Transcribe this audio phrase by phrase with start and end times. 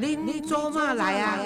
[0.00, 1.36] 恁做嘛来啊？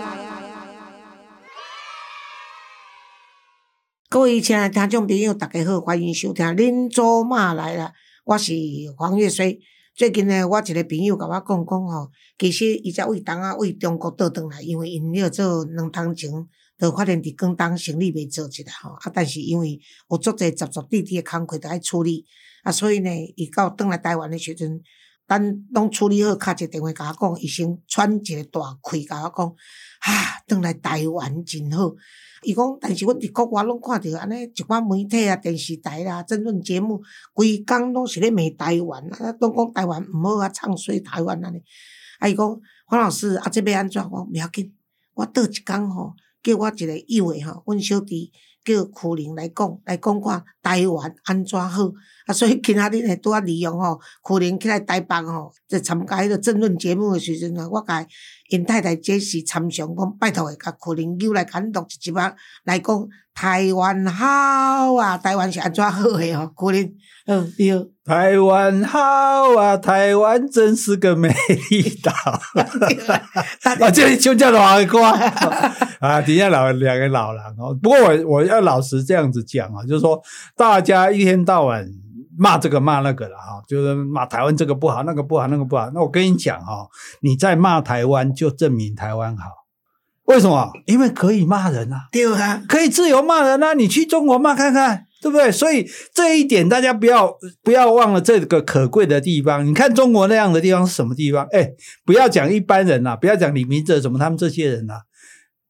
[4.10, 7.84] 各位亲爱的听众朋友，大家好，欢迎收听《恁做嘛来了》，
[8.26, 8.52] 我是
[8.98, 9.58] 黄月水。
[9.94, 16.30] 最近呢，我一个朋友甲我讲讲吼，其实伊才为当啊为中国倒转来，因为因要做两趟前，
[16.78, 19.80] 就发现伫广东生意袂做起来吼，啊，但是因为
[20.10, 22.26] 有足侪杂杂滴滴的工课着爱处理，
[22.64, 24.82] 啊，所以呢，伊到倒来台湾的时阵，
[25.38, 28.60] 等拢处理好，敲一个电话甲我讲，伊先喘一个大
[28.90, 31.92] 气，甲我讲，啊，倒来台湾真好。
[32.42, 37.00] 伊讲，但是阮伫国外拢看着安尼一寡媒体啊、电视台啦、争论节目，
[37.32, 41.62] 规工拢是咧骂台湾，啊，拢讲台湾毋好啊，唱衰台湾安尼。
[42.18, 44.02] 啊，伊讲黄老师啊，这要安怎？
[44.10, 44.72] 我袂要紧，
[45.14, 48.32] 我倒一工吼，叫我一个友诶吼，阮小弟
[48.64, 51.90] 叫柯林来讲，来讲看台湾安怎好。
[52.26, 58.06] 啊，所以今仔日呢，拄啊利用吼，柯林起来台办吼，在参加迄个争论节目诶时阵啊，我甲
[58.48, 62.32] 因太太这是参详讲，拜托诶，甲柯林又来牵录一集啊，
[62.64, 66.92] 来讲台湾好啊，台湾是安怎好诶吼，苦玲，
[67.26, 67.72] 嗯，对。
[68.04, 68.98] 台湾好
[69.56, 71.28] 啊，台湾真是个美
[71.70, 72.12] 丽岛。
[73.80, 75.00] 啊，这里就叫老歌
[76.00, 77.72] 啊，底下老两个老人哦。
[77.80, 80.20] 不过我我要老实这样子讲啊，就是说
[80.56, 81.86] 大家一天到晚
[82.36, 85.88] 骂这个骂那个了哈，就是骂台湾这个不好，那个不好，那个不好。
[85.94, 86.88] 那我跟你讲哈，
[87.20, 89.61] 你在骂台湾，就证明台湾好。
[90.32, 90.70] 为什么？
[90.86, 93.74] 因为可以骂人啊，对啊，可以自由骂人啊。
[93.74, 95.06] 你去中国骂看看。
[95.22, 95.52] 对不对？
[95.52, 99.64] 所以这一点大家不要不要忘了这个可贵的地方。
[99.64, 101.46] 你看中国那样的地方是什么地方？
[101.52, 101.70] 哎，
[102.04, 104.94] 不要讲一般人呐，不要讲李明哲什么他们这些人呐。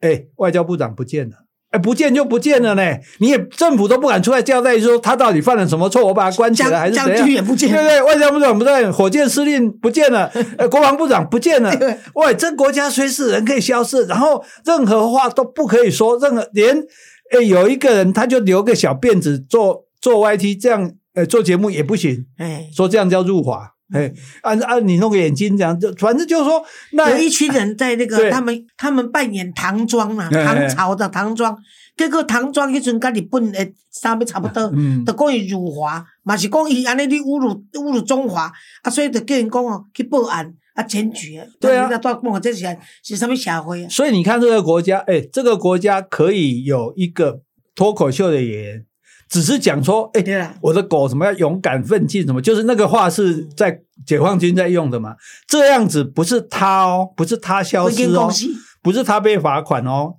[0.00, 1.36] 哎，外交部长不见了，
[1.72, 2.82] 哎，不见就不见了呢。
[3.18, 7.16] 你也政府都不敢出来交代说他到底犯了什么错，我把他关起来还是怎样？
[7.16, 8.02] 将军也不见，对不对？
[8.02, 11.72] 外交部长不在，火箭司令不见了，呃，国防部长不见了。
[12.14, 16.84] 喂，这国家随时人可以消失，然后任何话都不可以说，任何连。
[17.30, 22.26] 哎，有一个人，他就留个小辫子做做 YT，这样呃做节目也不行。
[22.36, 23.71] 哎，说这样叫入华。
[23.92, 31.56] 哎，按按你弄个眼睛这样，就反正就是说，那有一群人在那个他们他们扮演唐装嘛，唐朝的唐装，
[31.96, 40.54] 结果唐装迄阵跟日本诶衫要差不多，嗯就讲伊辱华，嘛是讲伊安尼你侮辱侮辱中华，啊，所以就叫人讲哦去报案。
[40.74, 41.44] 啊，检举啊！
[41.60, 43.88] 对啊，那多问这些是什么社会啊？
[43.90, 47.42] 所以你看这个国家，哎，这个国家可以有一个
[47.74, 48.86] 脱口秀的演员，
[49.32, 55.16] 只是讲说，哎，我的狗什么要勇敢奋进，什么就是那个话是在解放军在用的嘛？
[55.48, 58.30] 这样子不是他哦，不是他消失哦，
[58.82, 60.16] 不是他被罚款哦。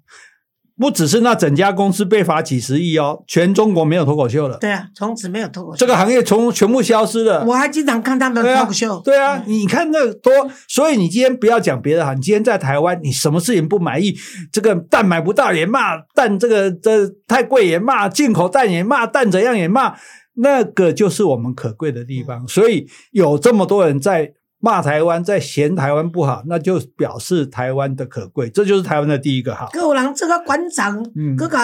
[0.75, 4.57] 不只是那整家公司被罚几十亿哦，全中国没有脱口秀了。
[4.57, 7.45] 对啊，从此没有脱口秀，这个行业从全部消失了。
[7.45, 8.99] 我还经常看他们脱口秀。
[9.05, 10.31] 对啊，你看那多，
[10.67, 14.15] 所以你今天不要讲别的哈，你今天在台湾，你什么事情不满意？
[14.51, 19.93] 这个蛋买不到也骂蛋，这个这太贵也骂，进口蛋也骂，蛋怎样也骂，
[20.35, 22.47] 那个就是我们可贵的地方。
[22.47, 24.33] 所以有这么多人在。
[24.63, 29.69] 骂台湾，在嫌台湾不好，那就表示台湾的可贵，这就是台湾的第一个好。
[29.73, 31.57] 有人这个馆长，嗯各个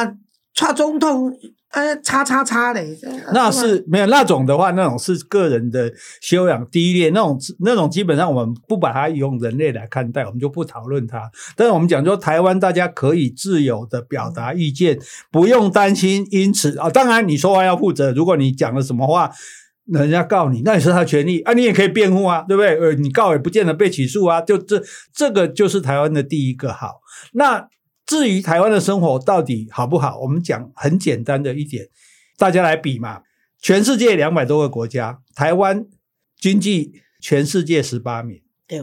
[0.53, 1.31] 蔡总统，
[1.71, 2.99] 呃，叉叉叉嘞。
[3.33, 5.89] 那是没有那种的话，那种是个人的
[6.19, 11.31] 修养低劣，那种那种基本上我们不把它用人类来看待，我们就不讨论它。
[11.55, 14.99] 但是我们讲说，台湾大家可以自由的表达意见，
[15.31, 19.31] 不用担心，因此啊，当然你说话要负责，如果你讲了什么话。
[19.91, 22.77] 人家告你，那也是他权利啊，你也可以辩护啊，对不对？
[22.79, 24.81] 呃，你告也不见得被起诉啊，就这
[25.13, 27.01] 这个就是台湾的第一个好。
[27.33, 27.67] 那
[28.05, 31.87] 至于台湾的生活到底好不好，我们讲很简单的一点，
[32.37, 33.21] 大家来比嘛。
[33.61, 35.85] 全世界两百多个国家，台湾
[36.39, 38.41] 经济全世界十八名。
[38.65, 38.79] 对，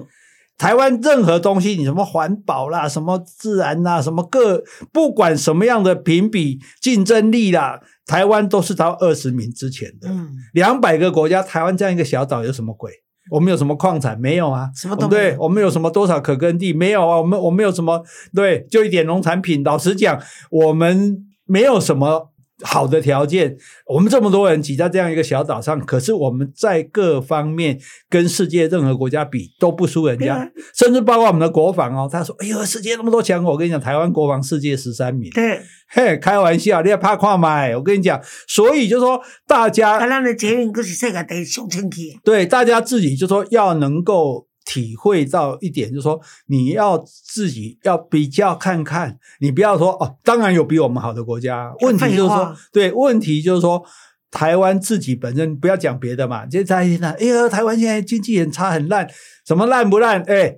[0.59, 4.62] 台湾任何东西，你什么环保啦，什么自然啦，什么各
[4.93, 7.81] 不管什么样的评比竞争力啦。
[8.06, 10.08] 台湾都是到二十名之前的，
[10.53, 12.91] 两百个国家，台湾这样一个小岛有什么鬼？
[13.31, 14.19] 我们有什么矿产？
[14.20, 15.37] 没有啊，什么都对。
[15.38, 16.73] 我们有什么多少可耕地？
[16.73, 17.19] 没有啊。
[17.19, 18.02] 我们我们有什么？
[18.35, 19.62] 对，就一点农产品。
[19.64, 20.20] 老实讲，
[20.50, 22.31] 我们没有什么。
[22.62, 23.56] 好的条件，
[23.87, 32.08] 我们这么多人挤在这样一个小岛上，可是我们在各方面跟世界任何国家比都不输人家，甚至包括我们的国防哦。
[32.11, 35.61] 他说：“哎呦，世界那么多强国，我跟你讲，台湾国防世界十三名。”对，
[35.91, 37.76] 嘿，开玩笑，你要怕跨买？
[37.76, 42.19] 我跟你讲，所以就说大家，台湾的捷运可是世界第上清气。
[42.25, 44.45] 对，大家自己就说要能够。
[44.66, 51.72] 体会到一点，就是说你要自己要比较看看，你不要说哦，当然有比我们好的国家。
[51.80, 53.82] 问题就是说，对，问题就是说，
[54.30, 59.08] 台湾自己本身不要讲别的嘛，就在那，哎呀，台湾现在经济很差很烂，
[59.46, 60.20] 什么烂不烂？
[60.22, 60.56] 哎，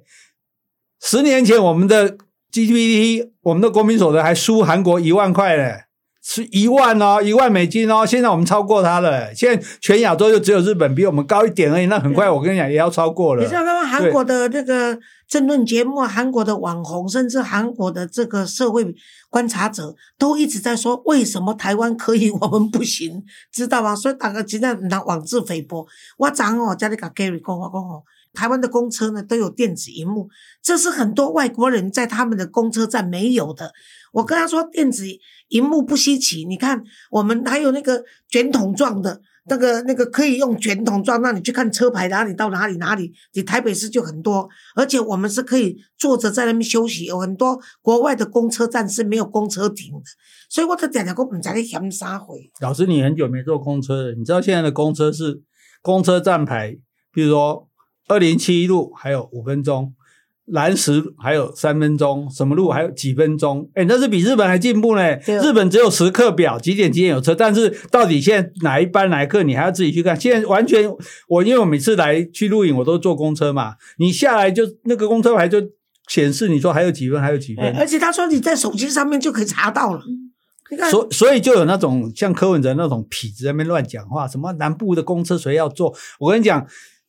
[1.00, 2.16] 十年前我们的
[2.50, 5.84] GDP，我们的国民所得还输韩国一万块嘞，
[6.31, 8.05] 是一万哦，一万美金哦。
[8.05, 11.87] 现在我们超过它了，现在全亚洲就只有日本比我们高一点而已。
[11.87, 13.43] 那很快，我跟你讲，也要超过了。
[13.43, 18.95] 你知道他们韩国的那个政论节目、韩国的网红，甚至韩国的这个社会
[19.31, 23.97] 观察者，都一直在说，为什么台湾可以，我们不行，知道吗？
[23.97, 25.87] 所以大家今天拿妄自菲薄。
[26.19, 28.03] 我昨哦，家里跟 Gary 讲，我讲哦。
[28.38, 30.29] 台湾的公车呢都有电子荧幕，
[30.62, 33.73] 这是很多外国人在他们的公车站没有的。
[34.12, 35.05] 我跟他说，电子
[35.49, 36.81] 荧幕不稀奇，你看
[37.11, 39.20] 我们还有那个卷筒状的，
[39.50, 43.12] 那个那个可以用卷筒状让你去看车牌哪里到哪里哪里。
[43.32, 47.06] 你台北市就很多，而且我们是可以坐着在那边休息。
[47.06, 50.05] 有很多国外的公车站是没有公车停的，
[50.49, 52.49] 所以我在讲讲，我唔知你嫌啥回。
[52.61, 55.43] 老师，你很久没坐公车了，你知道现在的公车是
[55.82, 56.79] 公车站牌，
[57.12, 57.68] 比如说。
[58.08, 59.93] 二零七路还有五分钟，
[60.46, 63.70] 蓝石还有三分钟，什么路还有几分钟？
[63.75, 65.14] 哎，那是比日本还进步呢。
[65.43, 70.19] 日本只有时刻表，几点几点有车，但是到底现在哪一班哪一课，你还要自己去看。
[70.19, 70.90] 现在完全，
[71.28, 75.58] 我因为我每次来去录影，我都坐公车嘛，你下来就那个公车牌就
[76.08, 77.76] 显示你说还有几分，还有几分。
[77.76, 80.00] 而且他说你在手机上面就可以查到了。
[80.90, 85.94] 所所以就有那种像柯文哲那种痞子在那边乱讲话，什么南部的公车谁要坐？
[86.19, 86.66] 我跟你讲。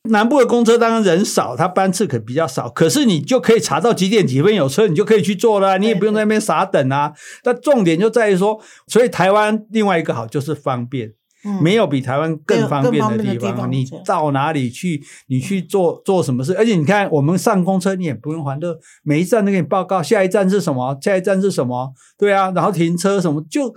[0.08, 7.12] 南部的公车当然人少，它班次可比较少，可是你就可以查到几点几分有车，你就可以去坐了，你也不用在那边傻等啊。
[7.42, 11.12] 但重点就在于说，所以台湾另外一个好就是方便，
[11.60, 13.70] 没有比台湾更方便的地方。
[13.70, 23.74] 你到哪里去，你去做做什么事，而且你看我们上公车，你也不用还的，每一站都给你报告下一站是什么，下一站是什么，对啊，然后停车什么就。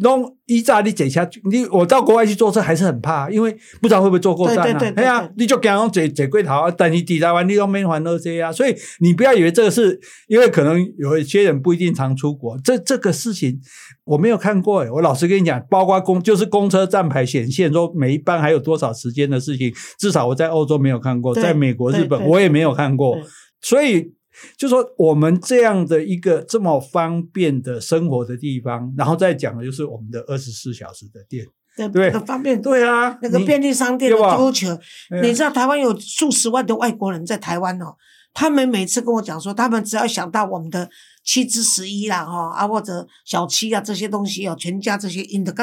[0.00, 4.92] 弄一炸你解下，你我到国外去坐车还是很怕，因为不知道会不会坐过站啊。
[4.92, 8.52] 对呀，你就讲坐坐过头，等你抵达完你都没还到这啊。
[8.52, 13.60] 所以你不要以为这个是因为可能有一些人不一定常出国，这这个事情
[14.04, 14.86] 我没有看过。
[14.92, 23.18] 我老实跟你讲，包括公就是公车站牌显现说每一班还有多少时间的事情，至少我在欧洲没有看过，在美国、日本我也没有看过，
[23.60, 24.12] 所以。
[24.56, 31.46] 就说我们这样的一个这么方便的生活的地方，然后再讲的就是我们的二十四小时的店，
[31.90, 32.60] 对，很方便。
[32.60, 34.78] 对啊，那个便利商店的需求，
[35.22, 37.96] 你知道台湾有数十万的外国人在台湾哦，
[38.34, 40.88] 他们每次跟我讲说，他们只要想到我们的
[41.24, 45.54] 七之十一啦，哈啊或者小七啊这些东西哦，全家这些，因的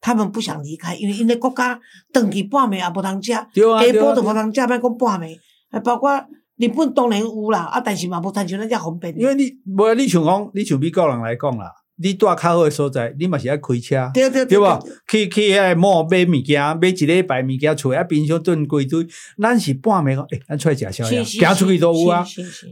[0.00, 1.78] 他们不想离开，因为因为国家
[2.12, 5.38] 等于半暝也不通食，下晡都不通食，别讲半暝，
[5.70, 6.24] 还包括。
[6.60, 9.18] 日本当然有啦，啊，但是嘛无谈像咱遮方便。
[9.18, 14.68] 因为你无你像讲，你像美国人来讲啦，你住较好的所在，你嘛是爱开车，对对对，对
[15.08, 19.06] 去去遐某买物件，买一礼拜物件出来，啊，冰箱炖几堆，
[19.40, 22.22] 咱是半暝讲，诶，咱出来食宵夜，行出去都有啊。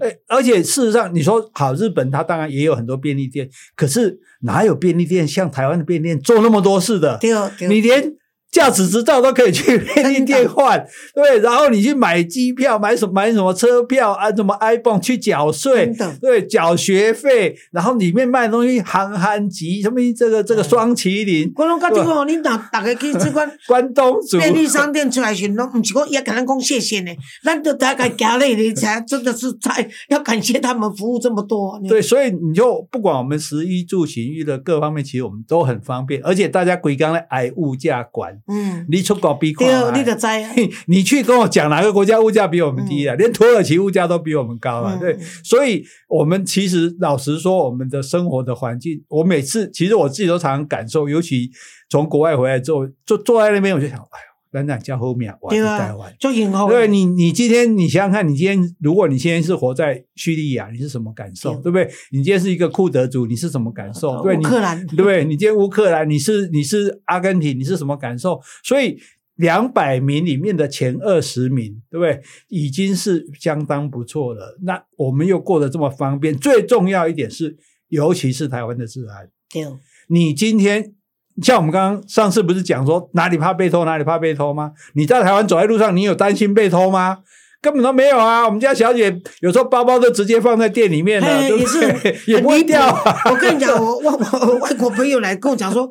[0.00, 7.16] 诶，而且事实上，你说好，日本它当然也有很多便利店，可是哪有便利店像台湾的便利店做那么多事的？
[7.18, 7.30] 对，
[7.68, 8.17] 你连。
[8.50, 10.82] 驾驶执照都可以去便利店换，
[11.14, 21.52] 对，然后你去买机票、买什么买什么车票啊，什么 iPhone 去缴税，对，缴学费，然后里面卖的东西憨憨吉，什么这个这个双麒麟。
[21.56, 27.12] 我拢甲你讲，你大大家去这款 关东煮便利商店出来时，拢唔是讲也跟咱讲谢谢呢，
[27.44, 31.78] 咱就大概加累的才真的是在要感谢他们服务这么多。
[31.86, 38.37] 对，所以你就不管我们食衣住行娱乐各方面，其实我们都很方便，而且大家鬼刚来挨物价管。
[38.46, 40.26] 嗯，你出国比对，你就知。
[40.86, 43.14] 你去跟我讲哪个国家物价比我们低啊？
[43.16, 44.96] 连土耳其物价都比我们高啊！
[45.00, 51.50] 对，所以我们其实老实说，我们的生活的环境，我每次其实我自己都常常感受，尤其
[51.88, 54.37] 从国外回来之后，坐坐在那边，我就想，哎呦。
[54.50, 56.68] 咱讲叫后面，我在台湾，就幸福。
[56.68, 61.52] 对你，你今天你想想看，你今天如果你今天是活在叙利亚，你是什么感受？
[61.56, 61.86] 对不对？
[62.12, 64.22] 你今天是一个库德族，你是什么感受？
[64.22, 65.24] 对，乌克兰，对不对？
[65.24, 68.40] 你今天乌克兰，你是你是阿根廷，你是什么感受？
[68.64, 68.98] 所以
[69.36, 72.20] 两百名里面的前二十名，对不对？
[72.48, 74.58] 已经是相当不错了。
[74.62, 77.56] 那我们又过得这么方便，最重要一点是，
[77.88, 79.28] 尤其是台湾的治安。
[79.52, 79.64] 对，
[80.08, 80.94] 你今天。
[81.42, 84.72] 像我们刚刚上次不是讲说哪里怕被偷哪里怕被偷吗？
[84.94, 87.18] 你在台湾走在路上，你有担心被偷吗？
[87.60, 88.44] 根本都没有啊！
[88.46, 92.86] 我们家小姐有时候包包都直接放在店里面了，也是 也不会掉。
[93.24, 95.88] 我跟你讲，我外我外国朋友来跟我讲说，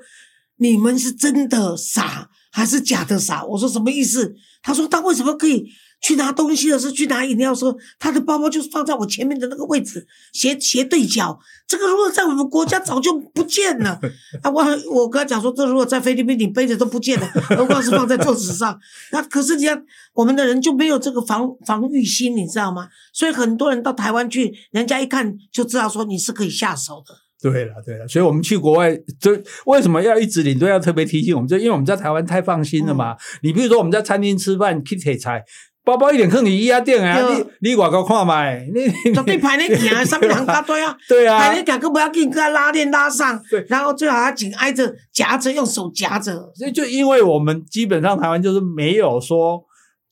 [0.60, 3.44] 你们是真的傻还是假的傻？
[3.44, 4.34] 我说什么意思？
[4.63, 5.66] 他说他为什么可以
[6.01, 11.38] 去拿东西的时候，去拿饮料的时候，他的包包就是放在我前面的那个位置，斜斜对角。
[11.68, 14.00] 这个如果在我们国家早就不见了
[14.42, 14.50] 啊！
[14.50, 18.80] 我我跟他讲说，这如果在菲律宾你背着都不见了，何况是放在桌子上？
[19.12, 22.88] 那可是你看，我们的人就没有这个防防御心，你知道吗？
[23.12, 27.13] 所以很多人到台湾去，人家一看就知道说你是可以下手的。
[27.39, 31.48] 对了，对了，所以我们去国外，就为什么要一直领队要特别提醒我们？
[31.48, 33.16] 就因为我们在台湾太放心了嘛。
[33.44, 35.44] 你比如说我们在餐厅吃饭去铁菜，
[35.88, 46.34] 包包一点坑你一家店啊，你你外国看卖，你 绝对排那行，上面两大堆啊， 对啊，排那行，佫不要紧，给它拉链拉上，对，然后最好还紧挨着夹着，用手夹着。
[46.53, 49.63] 所以就因为我们基本上台湾就是没有说。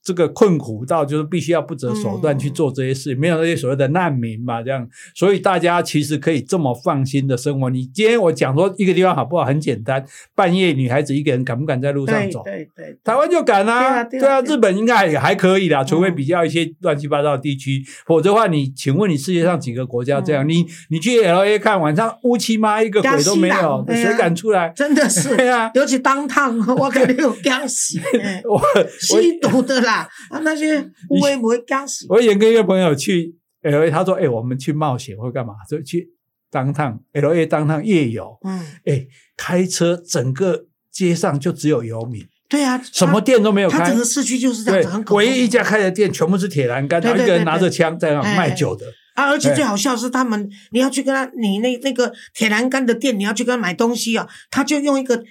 [0.06, 7.72] 这个困苦到就是必须要不择手段去做这些事，没有那些所谓的难民嘛，这样，所以大家其实可以这么放心的生活。
[7.72, 12.44] 你今天我讲说一个地方好不好，很简单，半夜女孩子一个人敢不敢在路上走？
[12.44, 20.48] 对对，台湾就敢啊，对啊，日本应该也还可以啦，除非比较一些乱七八糟的地区，否则的话，你请问你世界上几个国家这样？
[20.48, 24.70] 你你去 L A 看，晚上乌漆嘛一个鬼都没有， 谁敢出来？
[24.76, 28.00] 真的是， 对啊，尤其当趟，我肯定有惊死，
[28.48, 28.62] 我
[29.00, 29.95] 吸毒的啦。
[30.02, 32.06] 啊，那些 乌龟不会干死。
[32.10, 35.54] 我以前跟一个朋友去 L A，他说：“哎，我们去冒险或干嘛？
[35.70, 36.08] 就去
[36.52, 38.38] 当趟 L A 当趟夜游。
[38.44, 42.26] 嗯，哎，开车整个街上就只有游民。
[42.48, 43.88] 对啊，什么店都没有开。
[43.88, 48.86] 整个市区就是这样子，唯一一家开的店全部是铁栏杆，然后一个人拿着枪在那卖酒的。
[49.16, 55.24] 啊，而且最好笑是他们，你要去跟他，你那那个铁栏杆的店，你要去跟他买东西啊，他就用一个。”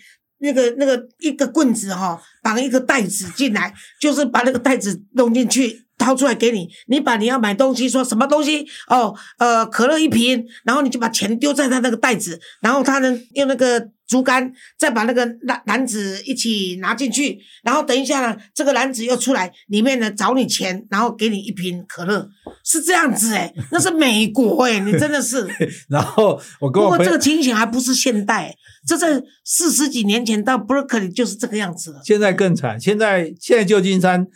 [0.45, 6.69] 那个那个一个棍子哈，绑一个袋子进来，就是把那个袋子弄进去，掏出来给你。
[6.89, 22.29] 你把你要买东西，说什么东西哦，呃，可乐一瓶，然后你就把钱丢在他那个袋子，然后他呢用那个竹竿再把那个篮篮子一起拿进去，然后等一下呢，这个篮子又出来，里面呢找你钱，然后给你一瓶可乐，
[22.65, 25.49] 是这样子哎，那是美国哎， 你真的是。
[25.89, 28.55] 然后我跟我不过这个情形还不是现代。
[28.87, 32.03] 这在四十几年前到 Berkeley 就是这个样子了。
[32.05, 34.27] 现在更惨，现在现在旧金山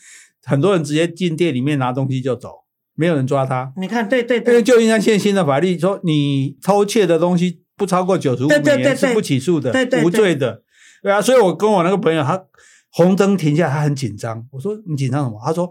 [0.48, 2.64] 很多人直接进店里面拿东西就走，
[2.94, 3.72] 没有人抓他。
[3.76, 10.62] 你看，对对对，因为旧金山现新的法律说，你偷窃的东西不超过九十五年是不起诉的，无罪的。
[11.02, 12.42] 对啊，所以我跟我那个朋友，他
[12.90, 14.46] 红灯停下，他很紧张。
[14.50, 15.38] 我说你紧张什么？
[15.44, 15.70] 他说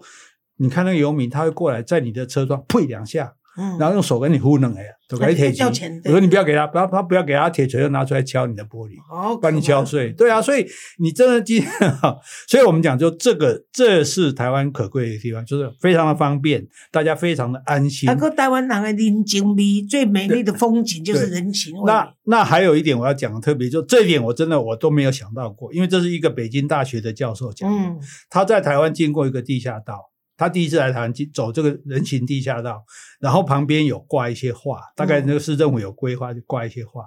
[0.57, 3.33] 你看那个游民，他会过来在你的车窗呸两下。
[3.79, 6.01] 然后用手跟你糊弄哎呀，都给铁锤。
[6.05, 8.95] 我说你不要给他，不要他不要给他铁锤，就拿出来敲你的玻璃，
[9.39, 10.11] 把你敲碎。
[10.13, 10.65] 对啊，所以
[10.99, 12.15] 你真的今天哈，
[12.47, 18.05] 所以我们讲就这个，这是台湾可贵的地方，就是非常的方便，大家非常的安心。
[18.05, 21.91] 那个台湾人的人情味，最美丽的风景就是人情味。
[21.91, 30.11] 那那还有一点我要讲的特别，就这一点我真的我都没有想到过，因为这是一个北京大学的教授讲的，他在台湾经过一个地下道。
[30.37, 32.83] 他第一次来台湾走这个人行地下道，
[33.19, 37.03] 然后旁边有挂一些画，大概那个市政府有规划就挂一些画。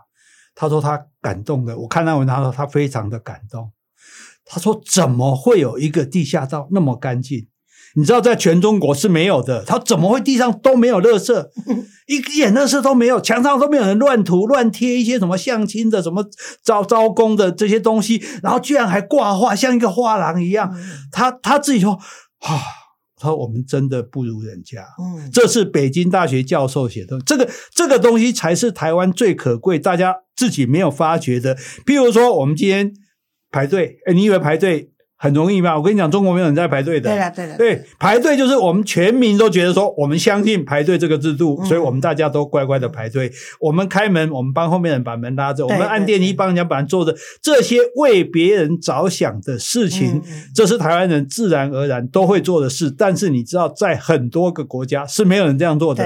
[0.52, 3.70] 他说他感动的，我看到文章说他非常的感动。
[4.44, 7.46] 他说怎么会有一个地下道那么干净？
[7.94, 9.64] 你知道在全中国是没有的。
[9.64, 11.48] 他怎么会地上都没有垃圾，
[12.08, 16.24] 一点垃圾都没有，墙上都没有人乱涂乱贴一些什么相亲的、什么
[16.64, 20.76] 招招工的这些东西，然后居然还挂画，像一个画廊一样。
[21.12, 22.79] 他他自己说啊。
[23.20, 27.20] 他说：“我们真的不如人家。”嗯，这是北京大学教授写的。
[27.20, 31.54] 这个这个东西才是台湾最可贵，大家自己没有发觉的。
[31.84, 32.92] 譬如说，我们今天
[33.50, 34.89] 排队，哎，你以为排队？
[35.22, 35.76] 很容易吧？
[35.76, 37.10] 我跟你讲，中国没有人在排队的。
[37.10, 43.30] 对了，对了，对排队就是我们全民都觉得说，我们相信排队这个制度，所以我们大家都乖乖的排队。
[43.60, 47.14] 我们开门，我们帮后面人把门拉着，我们按电梯帮人家把人坐着。
[47.42, 50.22] 这些为别人着想的事情，
[50.54, 52.90] 这是台湾人自然而然都会做的事。
[52.90, 56.02] 但是你知道，在很多个国家是没有人这样做的。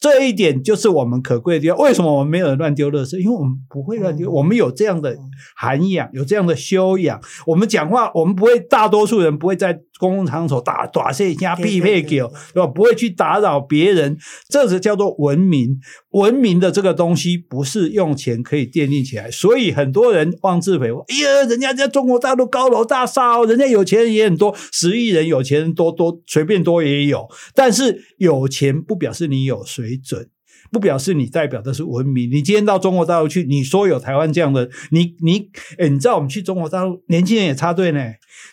[0.00, 1.78] 这一点就是我们可贵的地方。
[1.78, 3.18] 为什么我们没有人乱丢垃圾？
[3.18, 5.16] 因为我们不会乱丢，我们有这样的
[5.56, 7.20] 涵养，有这样的修养。
[7.46, 12.66] 我们讲话，我们不会，大多数人不会在公共场所打打碎家必配狗，对吧？
[12.66, 14.16] 不会去打扰别人，
[14.48, 15.78] 这是叫做文明。
[16.10, 19.30] 文明的这个东西不是用钱可以奠定起来。
[19.30, 27.28] 所以很多人妄自菲薄，哎呀，人家在中国大陆高楼大厦哦，人家有钱人也很多，十亿人有钱人多多，随便多也有。
[27.54, 29.58] 但是有钱不表示你有。
[29.68, 30.28] 水准
[30.70, 32.30] 不表示你代表的是文明。
[32.30, 38.00] 你今天到中国大陆去，你说有台湾这样的，你你哎，你知道我们去中国大陆，年轻人也插队呢。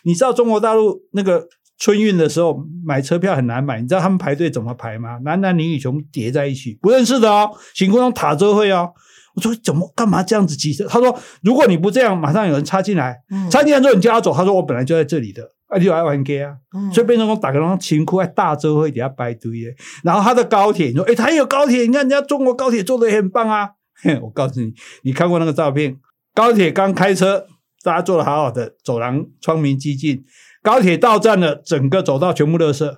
[0.04, 1.46] 你知道中国大陆那个
[1.78, 5.18] 春运的时候买车票很难买，你知道他们排队怎么排吗？
[5.24, 8.90] 男男女女全部叠在一起，不认识的哦，行空中塔车会哦。
[9.36, 10.86] 我说怎么干嘛这样子急着？
[10.88, 14.34] 他说如果你不这样，马上有人插进来，嗯插进来之后你就要走。
[14.34, 16.54] 他说我本来就在这里的，啊，你就爱玩 gay 啊。
[16.74, 19.70] 嗯所以变成我打个那情库在大洲会底下摆堆的，
[20.02, 23.70] 然后他的高铁，你说，诶，他有高铁，你看人家中国高铁做的也很棒啊。
[24.02, 25.96] 嘿，我告诉你，你看过那个照片，
[26.34, 27.46] 高铁刚开车，
[27.82, 30.24] 大家坐的好好的，走廊窗明几净，
[30.62, 32.96] 高铁到站了，整个走道全部垃圾，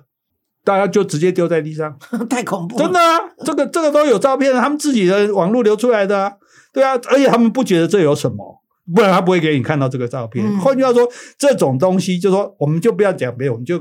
[0.63, 1.97] 大家就直接丢在地上，
[2.29, 6.33] 太恐怖了，真的啊，这个这个都有照片的，他们自己的网络流出来的啊，
[6.73, 8.61] 对啊，而且他们不觉得这有什么。
[8.91, 10.43] 不然他不会给你看到这个照片。
[10.43, 10.57] 嗯。
[10.59, 13.79] 换句话说，这种东西就说，我们就不要讲别人，我们就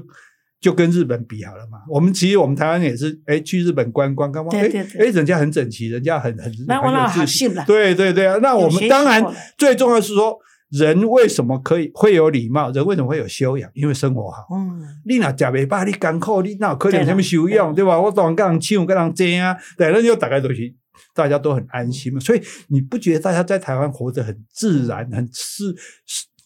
[0.61, 1.79] 就跟日本比好了嘛。
[1.89, 4.69] 我们其实我们台湾也是，哎，去日本观光，观光，哎
[4.99, 7.55] 哎，人家很整齐，人家很很很有自信。
[7.67, 9.25] 对对对啊，那我们当然
[9.57, 10.39] 最重要的是说，
[10.71, 12.71] 人为什么可以会有礼貌？
[12.71, 13.71] 人为什么会有修养？
[13.73, 14.47] 因为生活好。
[14.55, 17.99] 嗯，你若食袂饱，你艰苦，你哪有可能对啦什么修养，对吧？
[17.99, 20.75] 我当然跟人抢，跟人争啊，对，那就大概都是
[21.15, 22.21] 大家都很安心嘛。
[22.21, 25.75] 所以你不觉得大家在台湾活得很自然、很是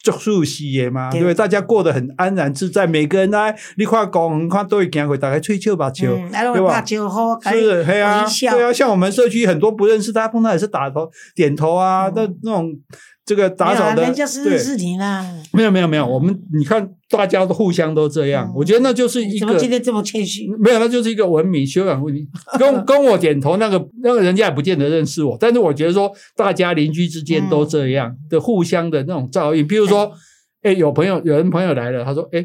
[0.02, 1.10] 就舒适的吗？
[1.10, 1.34] 对对不对？
[1.34, 6.12] 大家过得很安然自在，每个人呢，你看公，看都会行过，大家吹笑吧笑。
[6.12, 12.72] 嗯，对吧是，嘿啊，对啊，像我们社区很多不认识，大家碰到也是打头、点头啊，嗯那那种
[13.24, 20.48] 这个打扫的，人家是对认识你啦，没有没有没有，我们你看大家都互相都这样，嗯我觉得那就是一你怎个么今天这么谦虚？
[20.58, 22.26] 没有，那就是一个文明修养问题。
[22.58, 29.66] 跟 跟我点头那个那个人家也不见得认识我，但是我觉得说大家邻居之间都这样的互相的那种照应。
[29.66, 30.10] 比如说，
[30.62, 32.44] 哎，有朋友有人朋友来了，他说，哎。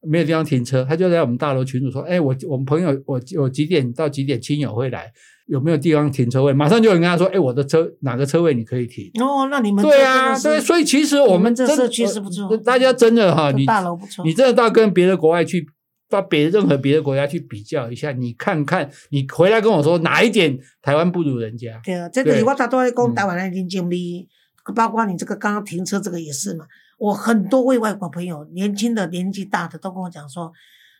[0.00, 5.10] 没有地方停车，他就在我们大楼群主说：“哎，我我们朋友我我几点到几点亲友会来，
[5.48, 15.66] 有没有地方停车位？”马上就有人跟他说：“哎，我的车哪个车位你可以停？”哦，那你们对啊，对，所以其实我你们这社区是不错呃大家真的哈，你大楼不错你真的到跟别的国外去，
[16.08, 21.80] 到别任何别的国家去比较一下，你看看，你回来跟我说哪一点台湾不如人家？
[21.84, 24.28] 对啊，这个是对我大多在嗯讲台湾的人经历，
[24.74, 26.66] 包括你这个刚刚停车这个也是嘛。
[26.98, 30.52] 我很多位外国朋友，年轻的、年纪大的都跟我讲说，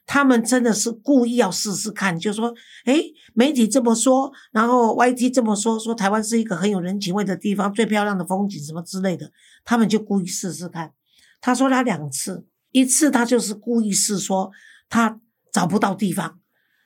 [0.09, 2.55] 他们真的是故意要试试看，就说，
[2.87, 9.31] 诶，媒体这么说，然后 YT 这么说，说台湾是一个很有人情味的地方，最漂亮的风景什么之类的，
[9.67, 10.95] 他们就故意试试看。
[11.43, 14.51] 他说他两次，一次他就是故意试说
[14.89, 15.21] 他
[15.53, 16.41] 找不到地方，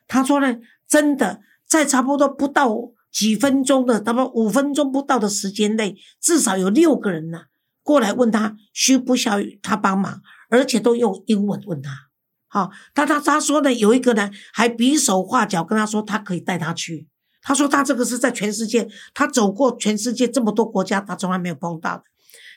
[0.05, 7.45] 他说呢，真的在差不多不到几分钟的，差不多五分钟不到的时间内，至少有六个人呐、
[7.83, 12.09] 过来问他需不需要他帮忙，而且都用英文问他。
[12.53, 17.07] 好、他他他说呢，有一个呢还比手画脚跟他说他可以带他去。
[17.41, 22.03] 他说他这个是在全世界，他走过全世界这么多国家，他从来没有碰到的。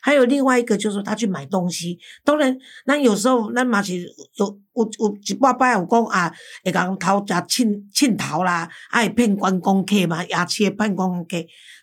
[0.03, 3.97] 还有另外一个就是他去买东西，当然，那有时候那嘛是
[4.37, 6.31] 有有有一摆摆有讲啊，
[6.63, 11.39] 会甲人偷食凊凊头啦，啊会骗观光客嘛，夜市会骗观光客。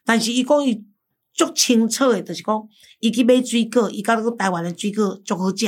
[0.05, 0.85] 但是伊讲伊
[1.33, 2.63] 足清楚的，就是讲
[2.99, 5.65] 伊去买水果，伊甲讲台湾的水果足好食，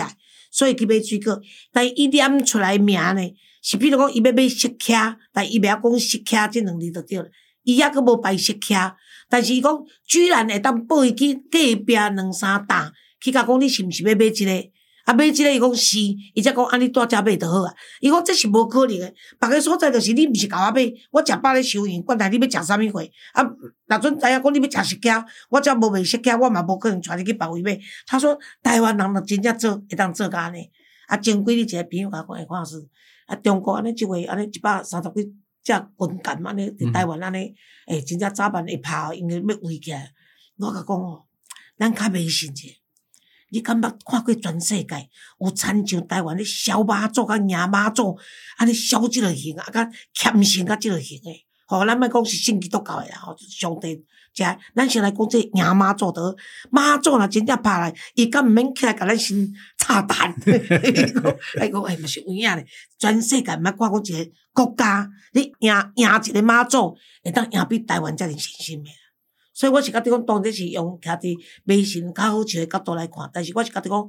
[0.55, 1.37] 所以去买水果。
[1.73, 3.21] 但伊念出来名呢，
[3.61, 7.27] 是比如讲伊要买色卡，但伊袂晓讲色卡这两字就对了，
[7.63, 8.95] 伊抑佫无摆色卡。
[9.27, 14.71] 但是伊讲，居然会当报伊去隔壁两三档，去甲讲你是毋是要买一、个？
[15.05, 15.99] 啊，买即个伊讲是，
[16.33, 17.71] 伊则讲安尼带遮买就好啊。
[18.01, 23.01] 伊讲这是无可能诶，别个所在就是你毋是甲我买，我食饱咧收银，管他你要食啥物货。
[23.33, 23.43] 啊，
[23.85, 27.79] 若准知影讲你要食色卡，我则无卖色卡，我嘛无可能带你去别位买。
[28.07, 30.67] 他说台湾人就真正做会当做甲安尼。
[31.07, 32.83] 啊，前几日一个朋友甲我讲，哎，黄老师，
[33.27, 35.23] 啊，中国安尼即位安尼一百三十几
[35.63, 37.53] 只军舰安尼伫台湾安尼。
[37.85, 40.09] 诶、真正早晚会拍，因为要围起来。
[40.57, 41.21] 我甲讲哦，
[41.77, 42.63] 咱较迷信者。
[43.49, 48.17] 你敢捌看过全世界有亲像台湾咧烧马祖甲赢马祖，
[48.57, 51.45] 安尼烧即个形啊，甲虔诚甲即个形诶？
[51.67, 54.03] 吼、咱莫讲是信基督教诶啦，吼，上帝
[54.33, 56.35] 遮，咱先来讲这赢马祖得，
[56.69, 60.31] 马祖若真正拍来，伊敢毋免起来甲咱先炸弹？
[61.59, 62.65] 哎讲，哎，毋是有影咧，
[62.99, 68.91] 全世界毋捌看过一个国家，你赢赢一个马祖，会当赢比台湾遮尔信心诶。
[69.55, 74.07] 所以我是觉得讲，当然是用徛伫迷信较好笑诶角度来看，但是我是觉得讲，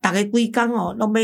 [0.00, 1.20] 逐个规工吼，拢要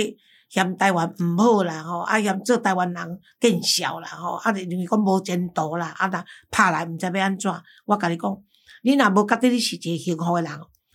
[0.49, 7.51] 嫌台湾毋好啦，吼，啊嫌做台湾人见笑啦，吼，啊认为讲无前途啦，啊若拍来毋知要安怎，
[7.87, 8.37] 我甲你讲，
[8.83, 10.51] 你若无觉得你是一个幸福诶人，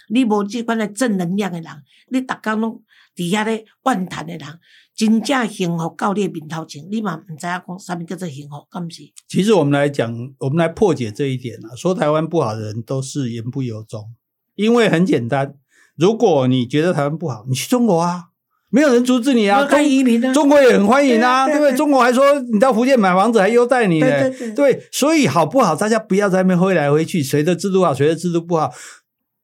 [0.10, 1.72] 你无即款诶正能量诶人，
[2.10, 2.84] 你逐工拢
[3.16, 4.48] 伫遐咧怨叹诶人，
[4.96, 9.04] 真正幸福到你诶面头前，你嘛毋知影讲啥物叫做幸福，敢毋是？
[9.28, 14.14] 其实我们来讲，我们来破解这一点啊，说台湾不好的人都是言不由衷，
[14.56, 15.56] 因为很简单，
[15.96, 18.26] 如果你觉得台湾不好，你去中国啊，
[18.70, 19.66] 没有人阻止你啊。
[19.66, 21.74] 看移民啊，中国也很欢迎啊，对不对？
[21.76, 25.76] 中国还说你到福建买房子还优待你呢，对对对，所以好不好？
[25.76, 28.72] 大家不要在那边挥来挥去，谁的制度好，谁的制度不好。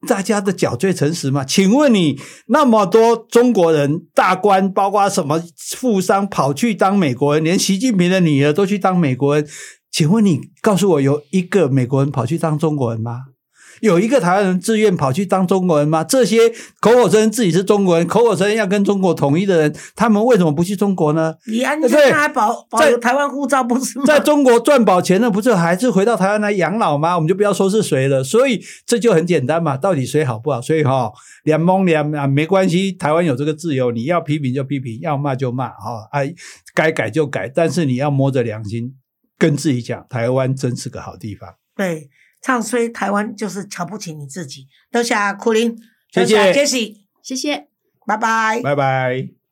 [0.08, 1.44] 大家的脚最诚实嘛？
[1.44, 9.48] 请问你那么多中国人大官，包括什么富商跑去当美国人，连习近平的女儿都去当美国人，
[9.92, 13.33] 请问你告诉我，有一个美国人跑去当中国人吗？
[13.82, 16.04] 有一个台湾人自愿跑去当中国人吗？
[16.04, 21.36] 这些口口声声自己是中国人，口口声声要跟中国统一的人，他们为什么不去中国呢？
[21.48, 24.06] 你安现在还保保有台湾护照不是吗？
[24.06, 27.16] 在中国赚饱钱的不是还是回到台湾来养老吗？
[27.16, 28.24] 我们就不要说是谁了。
[28.24, 30.62] 所以这就很简单嘛，到底谁好不好？
[30.62, 31.12] 所以哈，
[31.44, 36.34] 两蒙两啊没关系，台湾有这个自由，你要批评就批评，要骂就骂哈，哎，
[36.74, 38.94] 该改就改，但是你要摸着良心
[39.38, 41.50] 跟自己讲，台湾真是个好地方。
[41.76, 42.10] 对。
[42.44, 45.76] 唱衰台湾就是瞧不起你自己，多谢苦林，
[46.12, 46.54] 谢谢。
[46.54, 47.70] 杰西，谢谢，
[48.06, 49.43] 拜拜，拜拜。